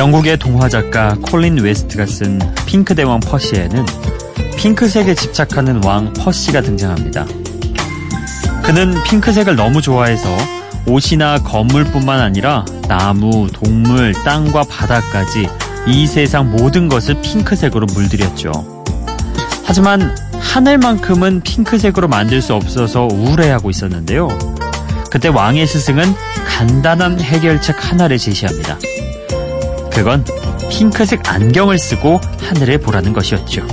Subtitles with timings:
[0.00, 3.84] 영국의 동화 작가 콜린 웨스트가 쓴 핑크 대왕 퍼시에는
[4.56, 7.26] 핑크색에 집착하는 왕 퍼시가 등장합니다.
[8.62, 10.26] 그는 핑크색을 너무 좋아해서
[10.86, 15.46] 옷이나 건물뿐만 아니라 나무, 동물, 땅과 바다까지
[15.86, 18.84] 이 세상 모든 것을 핑크색으로 물들였죠.
[19.66, 24.28] 하지만 하늘만큼은 핑크색으로 만들 수 없어서 우울해하고 있었는데요.
[25.10, 26.14] 그때 왕의 스승은
[26.46, 28.78] 간단한 해결책 하나를 제시합니다.
[29.90, 30.24] 그건
[30.70, 33.66] 핑크색 안경을 쓰고 하늘을 보라는 것이었죠.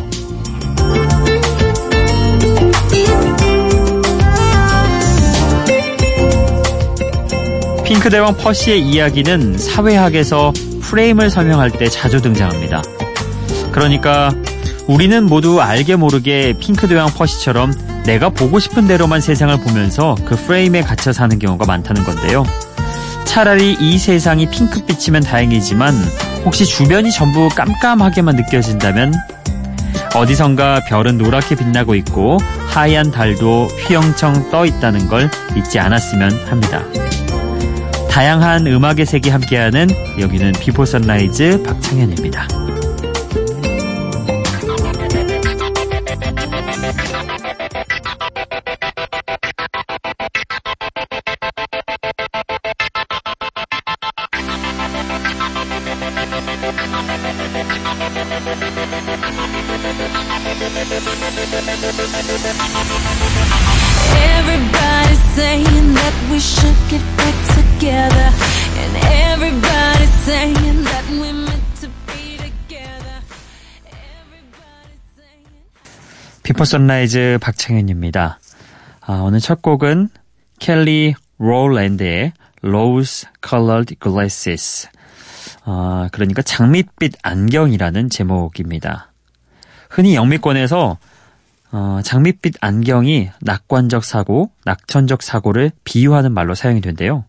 [7.86, 10.52] 핑크 대왕 퍼시의 이야기는 사회학에서
[10.82, 12.82] 프레임을 설명할 때 자주 등장합니다.
[13.72, 14.34] 그러니까
[14.88, 20.82] 우리는 모두 알게 모르게 핑크 대왕 퍼시처럼 내가 보고 싶은 대로만 세상을 보면서 그 프레임에
[20.82, 22.46] 갇혀 사는 경우가 많다는 건데요.
[23.28, 25.94] 차라리 이 세상이 핑크빛이면 다행이지만
[26.46, 29.14] 혹시 주변이 전부 깜깜하게만 느껴진다면
[30.16, 36.84] 어디선가 별은 노랗게 빛나고 있고 하얀 달도 휘영청 떠 있다는 걸 잊지 않았으면 합니다.
[38.10, 42.67] 다양한 음악의 색이 함께하는 여기는 비포 선라이즈 박창현입니다.
[76.48, 78.40] 비포 선라이즈 박창현입니다.
[79.02, 80.08] 아, 오늘 첫 곡은
[80.60, 82.32] 켈리 롤랜드의
[82.64, 84.88] Rose Colored Glasses.
[85.66, 89.12] 아, 그러니까 장밋빛 안경이라는 제목입니다.
[89.90, 90.98] 흔히 영미권에서
[91.74, 97.26] 어, 장밋빛 안경이 낙관적 사고, 낙천적 사고를 비유하는 말로 사용이 된대요.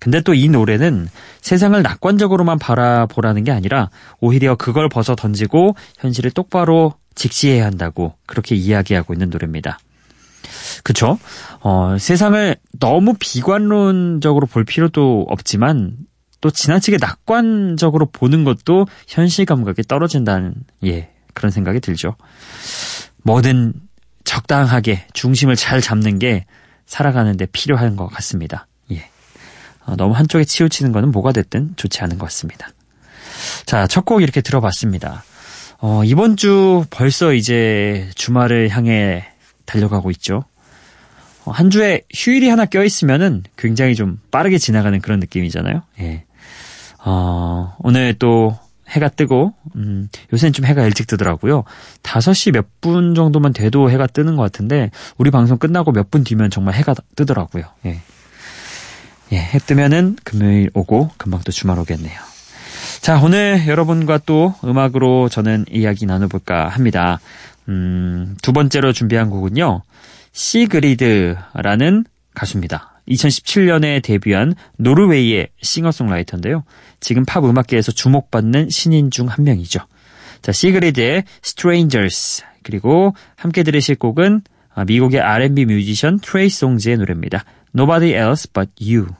[0.00, 1.08] 근데 또 이 노래는
[1.42, 3.90] 세상을 낙관적으로만 바라보라는 게 아니라
[4.20, 9.78] 오히려 그걸 벗어 던지고 현실을 똑바로 직시해야 한다고 그렇게 이야기하고 있는 노래입니다.
[10.82, 11.18] 그쵸?
[11.60, 15.96] 어, 세상을 너무 비관론적으로 볼 필요도 없지만
[16.40, 20.54] 또 지나치게 낙관적으로 보는 것도 현실 감각이 떨어진다는,
[20.86, 22.16] 예, 그런 생각이 들죠.
[23.24, 23.74] 뭐든
[24.24, 26.46] 적당하게 중심을 잘 잡는 게
[26.86, 28.66] 살아가는데 필요한 것 같습니다.
[29.88, 29.92] 예.
[29.92, 32.68] 어, 너무 한쪽에 치우치는 거는 뭐가 됐든 좋지 않은 것 같습니다.
[33.66, 35.24] 자, 첫 곡 이렇게 들어봤습니다.
[35.78, 39.24] 어, 이번 주 벌써 이제 주말을 향해
[39.64, 40.44] 달려가고 있죠.
[41.46, 45.82] 어, 한 주에 휴일이 하나 껴있으면은 굉장히 좀 빠르게 지나가는 그런 느낌이잖아요.
[46.00, 46.24] 예.
[47.02, 48.58] 어, 오늘 또
[48.90, 51.64] 해가 뜨고, 음, 요새는 좀 해가 일찍 뜨더라고요.
[52.02, 56.50] 5시 몇 분 정도만 돼도 해가 뜨는 것 같은데, 우리 방송 끝나고 몇 분 뒤면
[56.50, 57.64] 정말 해가 뜨더라고요.
[57.86, 58.00] 예.
[59.32, 62.18] 예, 해 뜨면은 금요일 오고, 금방 또 주말 오겠네요.
[63.00, 67.20] 자, 오늘 여러분과 또 음악으로 저는 이야기 나눠볼까 합니다.
[67.68, 69.82] 음, 두 번째로 준비한 곡은요,
[70.32, 72.04] 시그리드라는
[72.34, 73.00] 가수입니다.
[73.08, 76.64] 2017년에 데뷔한 노르웨이의 싱어송라이터인데요.
[77.00, 79.80] 지금 팝 음악계에서 주목받는 신인 중 한 명이죠.
[80.42, 84.42] 자, 시그리드의 Strangers 그리고 함께 들으실 곡은
[84.86, 87.44] 미국의 R&B 뮤지션 트레이 송즈의 노래입니다.
[87.72, 89.16] Nobody Else But You.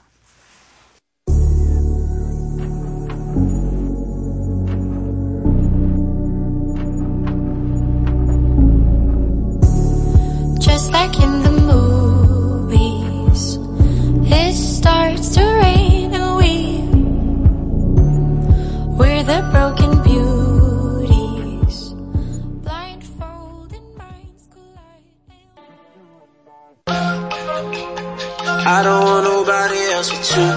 [29.99, 30.49] else with you.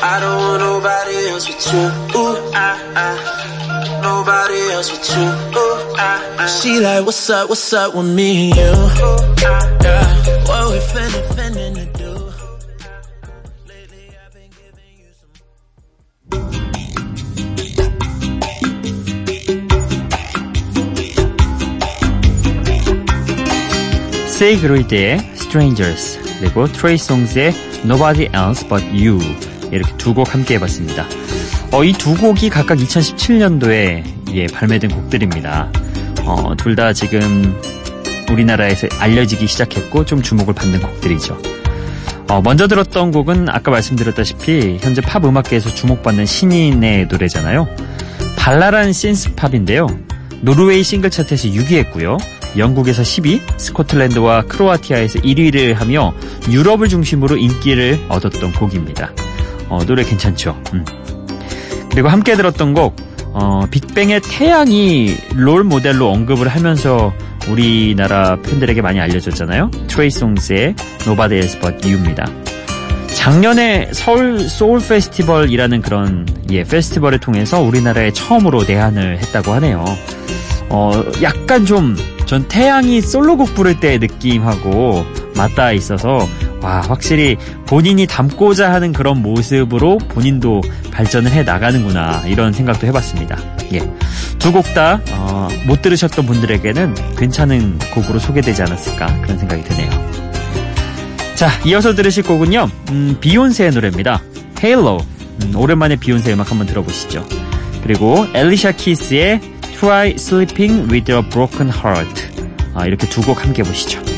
[0.00, 1.84] I don't want nobody else with you.
[2.18, 3.16] Ooh, ah, ah.
[4.02, 5.26] Nobody else with you.
[5.58, 6.46] Ooh, ah, ah.
[6.46, 8.62] She like, what's up, what's up with me and you?
[8.62, 10.06] Ooh, ah, yeah.
[10.46, 12.12] What we finna, finna to do?
[13.66, 15.32] Lately I've been giving you some.
[24.28, 27.53] 세이그로이드의 Strangers 그리고 트레이 송즈의
[27.85, 29.17] Nobody Else But You
[29.71, 31.05] 이렇게 두 곡 함께 해봤습니다.
[31.71, 34.03] 어, 이 두 곡이 각각 2017년도에
[34.33, 35.71] 예, 발매된 곡들입니다.
[36.25, 37.57] 어, 둘 다 지금
[38.29, 41.37] 우리나라에서 알려지기 시작했고 좀 주목을 받는 곡들이죠.
[42.27, 47.69] 어, 먼저 들었던 곡은 아까 말씀드렸다시피 현재 팝 음악계에서 주목받는 신인의 노래잖아요.
[48.37, 49.87] 발랄한 신스팝인데요.
[50.41, 52.17] 노르웨이 싱글 차트에서 6위 했고요.
[52.57, 56.13] 영국에서 10위, 스코틀랜드와 크로아티아에서 1위를 하며
[56.49, 59.11] 유럽을 중심으로 인기를 얻었던 곡입니다.
[59.69, 60.61] 어, 노래 괜찮죠?
[60.73, 60.85] 음.
[61.91, 62.95] 그리고 함께 들었던 곡,
[63.33, 67.13] 어, 빅뱅의 태양이 롤 모델로 언급을 하면서
[67.49, 69.71] 우리나라 팬들에게 많이 알려졌잖아요.
[69.87, 70.75] 트레이송스의
[71.05, 72.25] Nobody Else But You입니다.
[73.07, 79.85] 작년에 서울 소울 페스티벌이라는 그런 예 페스티벌을 통해서 우리나라에 처음으로 내한을 했다고 하네요.
[80.69, 85.05] 어 약간 좀 전 태양이 솔로곡 부를 때의 느낌하고
[85.35, 86.27] 맞닿아 있어서
[86.61, 90.61] 와 확실히 본인이 담고자 하는 그런 모습으로 본인도
[90.91, 93.37] 발전을 해 나가는구나 이런 생각도 해봤습니다.
[93.73, 93.79] 예,
[94.39, 99.89] 두 곡다못 들으셨던 분들에게는 괜찮은 곡으로 소개되지 않았을까 그런 생각이 드네요.
[101.35, 104.21] 자, 이어서 들으실 곡은요, 음, 비욘세의 노래입니다.
[104.63, 104.99] 헤일로.
[105.43, 107.25] 음, 오랜만에 비욘세 음악 한번 들어보시죠.
[107.81, 109.41] 그리고 엘리샤 키스의
[109.83, 112.31] Try Sleeping with a Broken Heart.
[112.73, 114.12] 아, 이렇게 두 곡 함께 보시죠.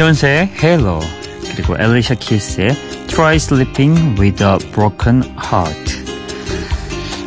[0.00, 0.98] 비욘세의 Halo
[1.54, 2.74] 그리고 엘리샤 키스의
[3.08, 6.04] Try Sleeping with a Broken Heart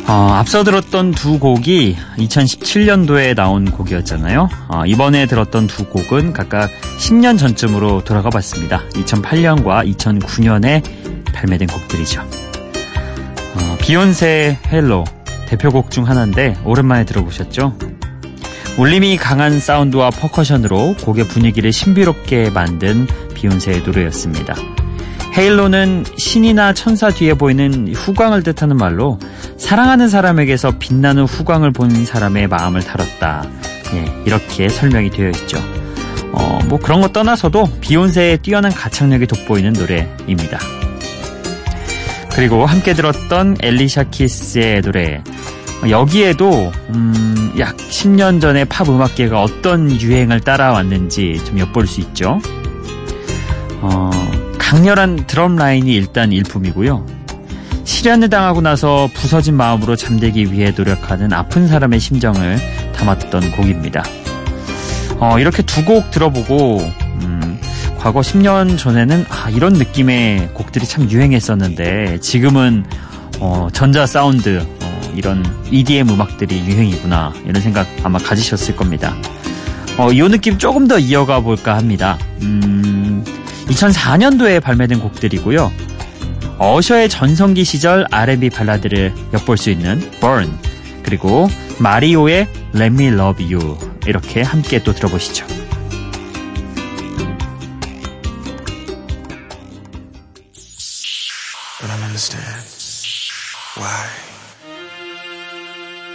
[0.08, 4.48] 어, 앞서 들었던 두 곡이 2017년도에 나온 곡이었잖아요.
[4.68, 6.68] 어, 이번에 들었던 두 곡은 각각
[6.98, 8.82] 10년 전쯤으로 돌아가 봤습니다.
[8.94, 12.22] 2008년과 2009년에 발매된 곡들이죠.
[12.22, 15.04] 어, 비욘세의 Halo
[15.46, 17.78] 대표곡 중 하나인데 오랜만에 들어보셨죠?
[18.76, 24.54] 울림이 강한 사운드와 퍼커션으로 곡의 분위기를 신비롭게 만든 비욘세의 노래였습니다.
[25.36, 29.18] 헤일로는 신이나 천사 뒤에 보이는 후광을 뜻하는 말로
[29.58, 33.48] 사랑하는 사람에게서 빛나는 후광을 본 사람의 마음을 다뤘다.
[33.94, 35.58] 예, 이렇게 설명이 되어 있죠.
[36.32, 40.58] 어, 뭐 그런 거 떠나서도 비욘세의 뛰어난 가창력이 돋보이는 노래입니다.
[42.34, 45.22] 그리고 함께 들었던 엘리샤 키스의 노래
[45.88, 52.40] 여기에도 음, 약 10년 전에 팝 음악계가 어떤 유행을 따라왔는지 좀 엿볼 수 있죠.
[53.80, 54.10] 어,
[54.58, 57.04] 강렬한 드럼 라인이 일단 일품이고요.
[57.84, 62.56] 실현을 당하고 나서 부서진 마음으로 잠들기 위해 노력하는 아픈 사람의 심정을
[62.94, 64.02] 담았던 곡입니다.
[65.20, 66.78] 어, 이렇게 두 곡 들어보고
[67.22, 67.58] 음,
[67.98, 72.84] 과거 10년 전에는 아, 이런 느낌의 곡들이 참 유행했었는데 지금은
[73.40, 74.83] 어, 전자 사운드 어,
[75.16, 79.14] 이런 EDM 음악들이 유행이구나 이런 생각 아마 가지셨을 겁니다.
[79.96, 82.18] 어, 이 느낌 조금 더 이어가 볼까 합니다.
[82.42, 83.24] 음,
[83.68, 85.72] 2004년도에 발매된 곡들이고요.
[86.58, 90.50] 어셔의 전성기 시절 R&B 발라드를 엿볼 수 있는 Burn
[91.02, 95.63] 그리고 마리오의 Let Me Love You 이렇게 함께 또 들어보시죠.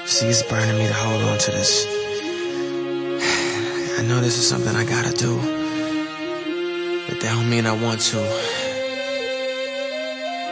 [0.09, 1.85] See, it's burning me to hold on to this.
[3.99, 5.35] I know this is something I gotta do.
[7.07, 8.17] But that don't mean I want to.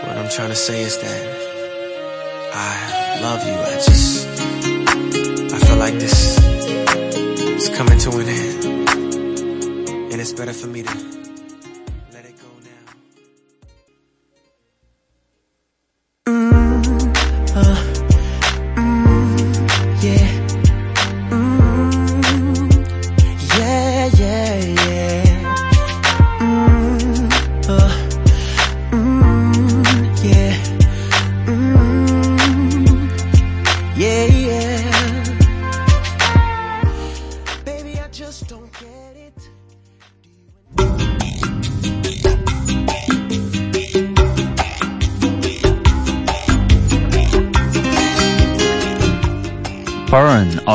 [0.06, 1.26] What I'm trying to say is that
[2.54, 3.54] I love you.
[3.54, 4.28] I just,
[5.56, 6.38] I feel like this
[7.64, 8.64] is coming to an end.
[10.14, 11.27] And it's better for me to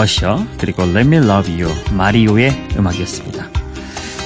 [0.02, 3.48] Usher, 그리고 Let Me Love You, 마리오의 음악이었습니다.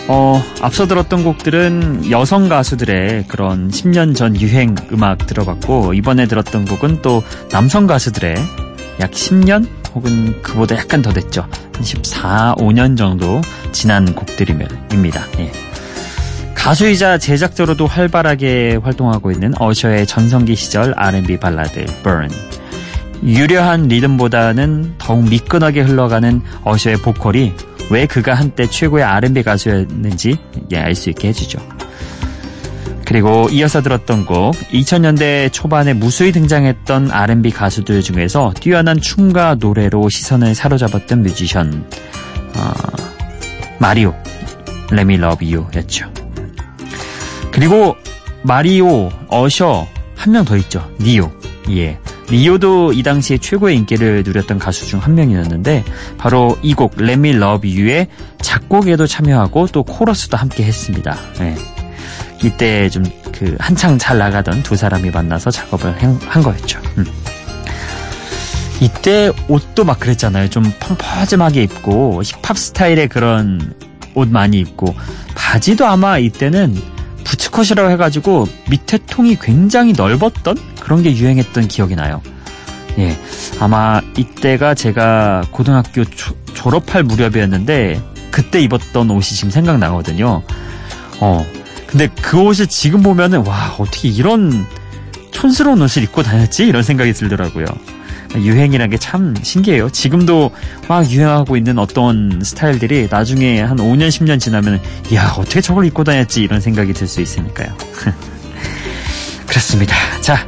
[0.09, 7.02] 어, 앞서 들었던 곡들은 여성 가수들의 그런 10년 전 유행 음악 들어봤고, 이번에 들었던 곡은
[7.02, 8.37] 또 남성 가수들의
[9.00, 9.68] 약 10년?
[9.95, 11.47] 혹은 그보다 약간 더 됐죠.
[11.75, 13.40] 한 14, 5년 정도
[13.73, 15.21] 지난 곡들입니다.
[15.38, 15.50] 예.
[16.54, 22.28] 가수이자 제작자로도 활발하게 활동하고 있는 어셔의 전성기 시절 R&B 발라드 Burn.
[23.23, 27.52] 유려한 리듬보다는 더욱 미끈하게 흘러가는 어셔의 보컬이
[27.90, 30.37] 왜 그가 한때 최고의 R&B 가수였는지
[30.73, 31.58] 예, 알 수 있게 해주죠.
[33.04, 40.54] 그리고 이어서 들었던 곡 2000년대 초반에 무수히 등장했던 R&B 가수들 중에서 뛰어난 춤과 노래로 시선을
[40.56, 41.85] 사로잡았던 뮤지션
[42.56, 42.73] 어,
[43.78, 44.12] 마리오
[44.92, 46.11] Love You였죠.
[47.52, 47.96] 그리고
[48.42, 50.88] 마리오, 어셔 한 명 더 있죠.
[51.00, 51.30] 니오.
[51.70, 51.99] 예.
[52.28, 55.85] 리오도 이 당시에 최고의 인기를 누렸던 가수 중 한 명이었는데
[56.18, 58.09] 바로 이 곡 Let Me Love You의
[58.40, 61.16] 작곡에도 참여하고 또 코러스도 함께 했습니다.
[61.40, 61.54] 예.
[62.42, 63.04] 이때 좀
[63.37, 66.80] 그 한창 잘 나가던 두 사람이 만나서 작업을 한 거였죠.
[66.97, 67.04] 음.
[68.80, 70.49] 이때 옷도 막 그랬잖아요.
[70.49, 73.75] 좀 펑퍼짐하게 입고 힙합 스타일의 그런
[74.14, 74.95] 옷 많이 입고
[75.35, 76.75] 바지도 아마 이때는
[77.25, 80.56] 부츠컷이라고 해가지고 밑에 통이 굉장히 넓었던
[80.87, 82.23] 그런 게 유행했던 기억이 나요.
[83.00, 83.19] 예,
[83.59, 88.00] 아마 이때가 제가 고등학교 조, 졸업할 무렵이었는데
[88.31, 90.43] 그때 입었던 옷이 지금 생각나거든요.
[91.19, 91.47] 어,
[91.88, 94.64] 근데 그 옷을 지금 보면은 와 어떻게 이런
[95.33, 97.66] 촌스러운 옷을 입고 다녔지 이런 생각이 들더라고요.
[98.37, 99.90] 유행이라는 게참 신기해요.
[99.90, 100.52] 지금도
[100.88, 104.81] 막 유행하고 있는 어떤 스타일들이 나중에 한 5년, 10년 지나면,
[105.14, 106.43] 야, 어떻게 저걸 입고 다녔지?
[106.43, 107.75] 이런 생각이 들 수 있으니까요.
[109.47, 109.95] 그렇습니다.
[110.21, 110.47] 자,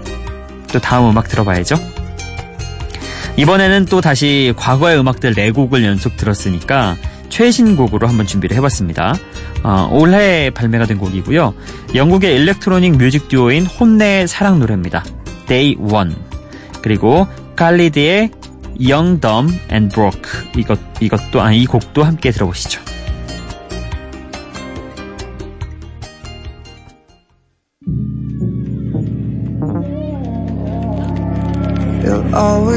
[0.72, 1.76] 또 다음 음악 들어봐야죠.
[3.36, 6.96] 이번에는 또 다시 과거의 음악들 4곡을 연속 들었으니까
[7.28, 9.14] 최신 곡으로 한번 준비를 해봤습니다.
[9.62, 11.54] 어, 올해 발매가 된 곡이고요.
[11.94, 15.04] 영국의 electronic music 듀오인 혼네의 사랑 노래입니다.
[15.46, 16.14] Day One.
[16.82, 18.30] 그리고 칼리드의
[18.80, 20.22] Young, Dumb and Broke
[20.56, 22.87] 이것 이것도 아이 곡도 함께 들어보시죠.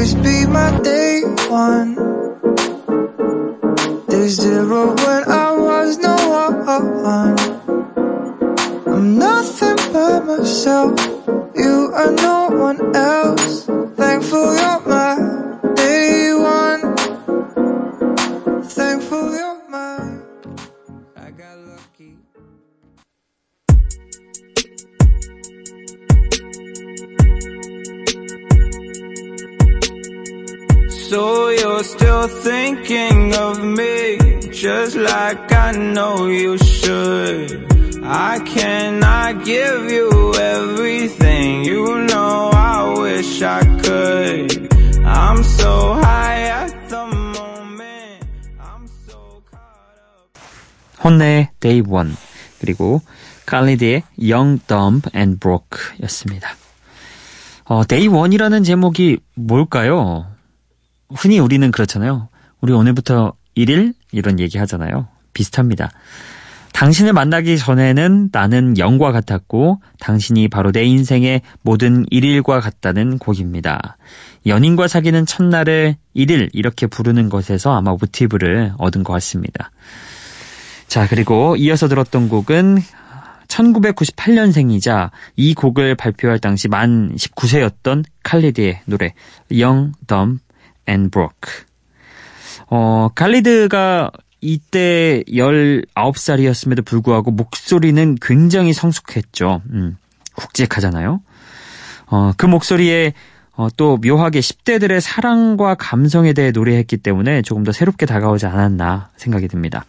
[0.02, 1.94] Always be my day one.
[4.08, 6.16] Day zero when I was no
[7.06, 7.38] one.
[8.94, 10.98] I'm nothing but myself.
[11.54, 13.66] You are no one else.
[13.94, 15.14] Thankful you're my
[15.76, 16.96] day one.
[18.64, 20.18] Thankful you're my.
[21.16, 22.16] I got lucky.
[31.12, 34.16] So you're still thinking of me,
[34.48, 37.52] just like I know you should.
[38.02, 40.08] I cannot give you
[40.40, 44.72] everything, you know I wish I could.
[45.04, 48.24] I'm so high at the moment,
[48.58, 51.04] I'm so caught up.
[51.04, 52.16] 혼내의 Day One
[52.58, 53.02] 그리고
[53.44, 56.56] 칼리드의 Young, Dumb and Broke 였습니다.
[57.66, 60.31] 어, Day One이라는 제목이 뭘까요?
[61.14, 62.28] 흔히 우리는 그렇잖아요.
[62.60, 63.94] 우리 오늘부터 1일?
[64.12, 65.08] 이런 얘기 하잖아요.
[65.32, 65.90] 비슷합니다.
[66.72, 73.96] 당신을 만나기 전에는 나는 영과 같았고 당신이 바로 내 인생의 모든 일일과 같다는 곡입니다.
[74.46, 79.70] 연인과 사귀는 첫날을 일일 이렇게 부르는 것에서 아마 모티브를 얻은 것 같습니다.
[80.88, 82.78] 자, 그리고 이어서 들었던 곡은
[83.48, 89.14] 1998년생이자 이 곡을 발표할 당시 만 19세였던 칼리드의 노래
[89.50, 90.40] Young, Dumb
[90.88, 91.64] and Broke.
[92.68, 94.10] 어, 칼리드가
[94.40, 99.62] 이때 19살이었음에도 불구하고 목소리는 굉장히 성숙했죠.
[99.70, 99.96] 음,
[100.34, 101.20] 굵직하잖아요.
[102.06, 103.12] 어, 그 목소리에
[103.54, 109.48] 어, 또 묘하게 10대들의 사랑과 감성에 대해 노래했기 때문에 조금 더 새롭게 다가오지 않았나 생각이
[109.48, 109.84] 듭니다.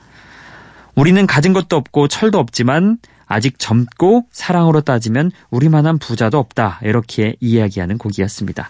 [0.95, 6.79] 우리는 가진 것도 없고 철도 없지만 아직 젊고 사랑으로 따지면 우리만한 부자도 없다.
[6.83, 8.69] 이렇게 이야기하는 곡이었습니다.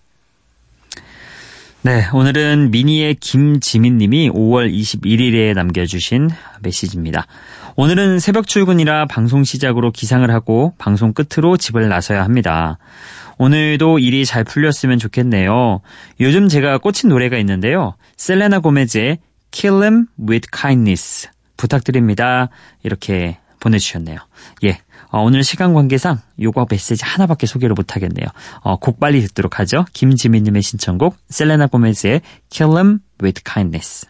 [1.83, 6.29] 네, 오늘은 미니의 김지민 님이 5월 21일에 남겨주신
[6.61, 7.25] 메시지입니다.
[7.75, 12.77] 오늘은 새벽 출근이라 방송 시작으로 기상을 하고 방송 끝으로 집을 나서야 합니다.
[13.39, 15.81] 오늘도 일이 잘 풀렸으면 좋겠네요.
[16.19, 17.95] 요즘 제가 꽂힌 노래가 있는데요.
[18.15, 19.17] 셀레나 고메즈의
[19.49, 22.49] Kill 'em with Kindness 부탁드립니다.
[22.83, 24.19] 이렇게 보내주셨네요.
[24.65, 24.77] 예.
[25.11, 28.27] 어, 오늘 시간 관계상 요거 메시지 하나밖에 소개를 못하겠네요.
[28.61, 29.85] 어, 곡 빨리 듣도록 하죠.
[29.93, 34.07] 김지민님의 신청곡 셀레나 고메즈의 Kill 'em with Kindness.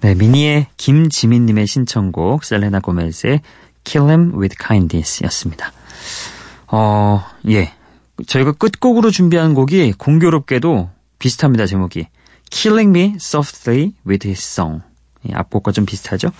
[0.00, 3.42] 네, 미니의 김지민님의 신청곡 셀레나 고메즈의
[3.84, 5.72] Kill 'em with Kindness 였습니다.
[6.68, 7.72] 어, 예.
[8.26, 12.06] 저희가 끝곡으로 준비한 곡이 공교롭게도 비슷합니다, 제목이.
[12.50, 14.82] Killing Me Softly with His Song.
[15.28, 16.30] 예, 앞곡과 좀 비슷하죠?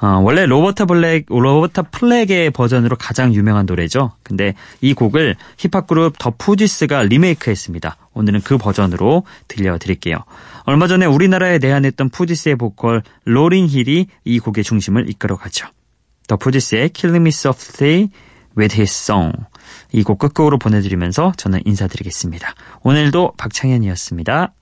[0.00, 4.12] 어, 원래 로버타 플랙, 로버타 플랙의 버전으로 가장 유명한 노래죠.
[4.22, 7.96] 근데 이 곡을 힙합 그룹 더 푸지스가 리메이크 했습니다.
[8.14, 10.16] 오늘은 그 버전으로 들려드릴게요.
[10.64, 15.66] 얼마 전에 우리나라에 내한했던 푸지스의 보컬 로린 힐이 이 곡의 중심을 이끌어가죠.
[16.28, 18.08] 더 푸지스의 Killing Me Softly
[18.56, 19.32] with His Song.
[19.92, 22.54] 이 곡 끝곡으로 보내드리면서 저는 인사드리겠습니다.
[22.82, 24.52] 오늘도 박창현이었습니다.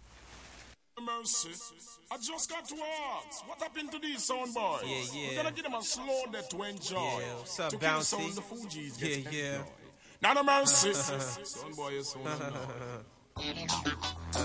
[2.12, 4.82] I just got to ask, what happened to these sound boys?
[4.84, 5.28] Yeah, yeah.
[5.30, 6.98] We're gonna give them a slow day to enjoy.
[6.98, 8.04] Yeah, what's up, to Bouncy?
[8.18, 9.58] sound the Fugees Yeah, get yeah.
[10.20, 10.92] Now no mercy.
[10.92, 12.26] sound boy is sound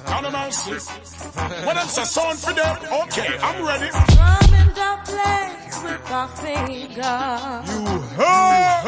[0.07, 0.71] Now no mercy.
[0.71, 3.89] When say sound for them, okay, I'm ready.
[4.15, 7.67] Drumming the place with our fingers.
[7.75, 8.85] You heard?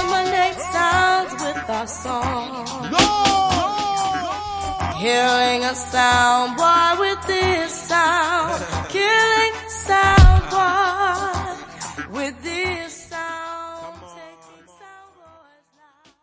[0.00, 2.66] Eliminate sounds with our song.
[5.00, 9.56] Hearing a sound boy with this sound, killing